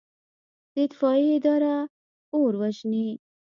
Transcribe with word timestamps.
د 0.73 0.75
اطفائیې 0.85 1.29
اداره 1.37 1.75
اور 2.39 2.53
وژني 2.61 3.07